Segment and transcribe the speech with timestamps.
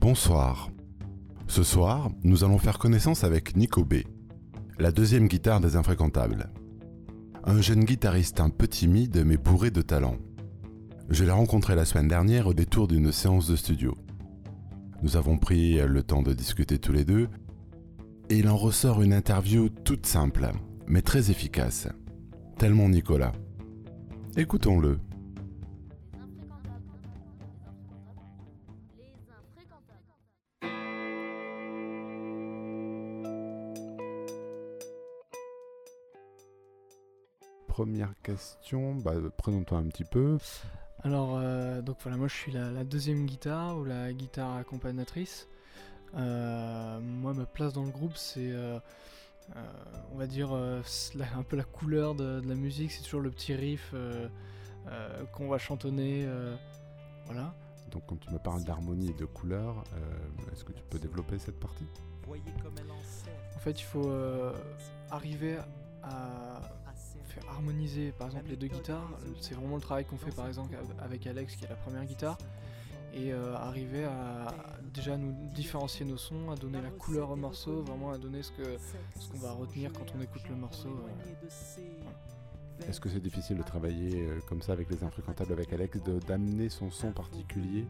[0.00, 0.70] Bonsoir.
[1.48, 3.94] Ce soir, nous allons faire connaissance avec Nico B,
[4.78, 6.50] la deuxième guitare des Infréquentables.
[7.42, 10.16] Un jeune guitariste un peu timide mais bourré de talent.
[11.08, 13.96] Je l'ai rencontré la semaine dernière au détour d'une séance de studio.
[15.02, 17.28] Nous avons pris le temps de discuter tous les deux
[18.30, 20.48] et il en ressort une interview toute simple
[20.86, 21.88] mais très efficace.
[22.56, 23.32] Tellement Nicolas.
[24.36, 25.00] Écoutons-le.
[37.78, 40.36] Première question, bah, présente-toi un petit peu.
[41.04, 45.46] Alors, euh, donc voilà, moi je suis la, la deuxième guitare ou la guitare accompagnatrice.
[46.16, 48.80] Euh, moi, ma place dans le groupe, c'est, euh,
[49.54, 49.60] euh,
[50.12, 50.82] on va dire, euh,
[51.14, 52.90] la- un peu la couleur de, de la musique.
[52.90, 54.26] C'est toujours le petit riff euh,
[54.88, 56.24] euh, qu'on va chantonner.
[56.26, 56.56] euh,
[57.26, 57.54] voilà.
[57.92, 61.38] Donc quand tu me parles d'harmonie et de couleur, euh, est-ce que tu peux développer
[61.38, 61.86] cette partie?
[62.26, 64.52] En fait, il faut euh,
[65.12, 65.58] arriver
[66.02, 66.60] à
[67.58, 69.10] harmoniser, par exemple, les deux guitares.
[69.40, 72.38] C'est vraiment le travail qu'on fait, par exemple, avec Alex, qui est la première guitare.
[73.14, 74.54] Et euh, arriver à
[74.94, 78.52] déjà nous différencier nos sons, à donner la couleur au morceau, vraiment à donner ce
[78.52, 78.76] que
[79.18, 80.90] ce qu'on va retenir quand on écoute le morceau.
[80.90, 82.88] euh.
[82.88, 85.98] Est-ce que c'est difficile de travailler euh, comme ça avec les infréquentables avec Alex,
[86.28, 87.86] d'amener son son particulier,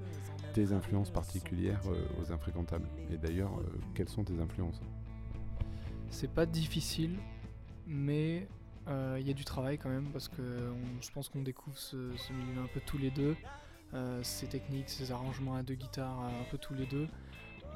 [0.55, 1.83] tes influences particulières
[2.21, 2.89] aux infréquentables?
[3.13, 3.51] Et d'ailleurs,
[3.95, 4.81] quelles sont tes influences?
[6.11, 7.19] C'est pas difficile,
[7.87, 8.47] mais
[8.89, 12.63] il y a du travail quand même parce que je pense qu'on découvre ce, milieu
[12.63, 13.37] un peu tous les deux,
[13.95, 17.09] euh, ses techniques, ses arrangements à deux guitares un peu tous les deux.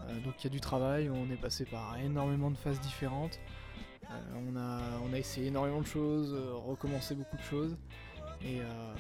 [0.09, 3.39] Euh, donc il y a du travail, on est passé par énormément de phases différentes.
[4.11, 4.15] Euh,
[4.49, 7.77] on, a, on a essayé énormément de choses, euh, recommencé beaucoup de choses.
[8.43, 8.94] Et, euh,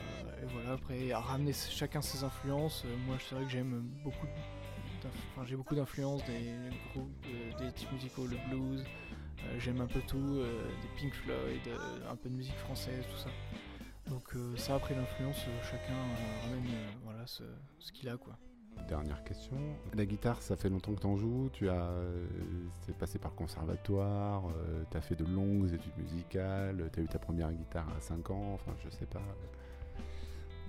[0.52, 2.84] voilà, après, ramener chacun ses influences.
[2.84, 4.26] Euh, moi, c'est vrai que j'aime beaucoup,
[5.04, 6.54] enfin, j'ai beaucoup d'influences des
[6.92, 9.11] groupes, euh, des types musicaux, le blues, euh,
[9.58, 13.18] J'aime un peu tout, euh, des Pink Floyd, euh, un peu de musique française, tout
[13.18, 13.30] ça.
[14.10, 17.44] Donc euh, ça a pris l'influence, euh, chacun euh, ramène euh, voilà, ce,
[17.78, 18.36] ce qu'il a quoi.
[18.88, 19.56] Dernière question.
[19.94, 22.26] La guitare, ça fait longtemps que t'en joues, tu as euh,
[22.98, 27.52] passé par le conservatoire, euh, t'as fait de longues études musicales, t'as eu ta première
[27.52, 29.22] guitare à 5 ans, enfin je sais pas.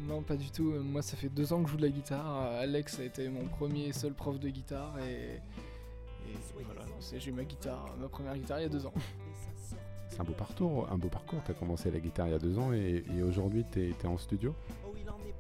[0.02, 1.90] Non pas du tout, Euh, moi ça fait deux ans que je joue de la
[1.92, 5.40] guitare, Euh, Alex a été mon premier et seul prof de guitare et,
[6.60, 8.94] et voilà, c'est- j'ai eu ma guitare, ma première guitare il y a deux ans.
[10.10, 11.42] C'est un beau parcours, un beau parcours.
[11.46, 14.18] T'as commencé la guitare il y a deux ans et, et aujourd'hui t'es es en
[14.18, 14.54] studio.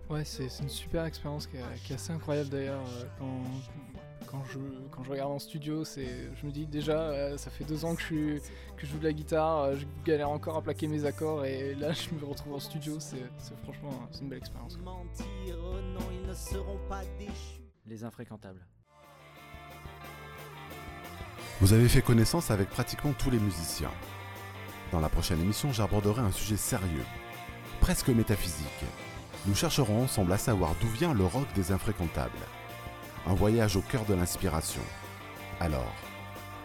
[0.09, 2.81] Ouais, c'est une super expérience qui, est- qui est assez incroyable d'ailleurs.
[2.83, 4.57] euh, Quand, quand, je,
[4.91, 7.93] quand je regarde en studio, c'est, je me dis déjà, euh, ça fait deux ans
[7.93, 8.39] que je, suis,
[8.75, 11.75] que je joue de la guitare, euh, je galère encore à plaquer mes accords et
[11.75, 13.23] là je me retrouve en studio, c'est
[13.63, 14.77] franchement c'est une belle expérience.
[14.79, 15.77] mentir, oh
[21.63, 23.93] Vous avez fait connaissance avec pratiquement tous les musiciens.
[24.91, 27.05] Dans la prochaine émission, j'aborderai un sujet sérieux,
[27.79, 28.83] presque métaphysique.
[29.45, 32.31] Nous chercherons ensemble à savoir d'où vient le rock des infréquentables.
[33.25, 34.81] Un voyage au cœur de l'inspiration.
[35.61, 35.95] Alors,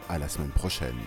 [0.08, 0.98] à la semaine prochaine.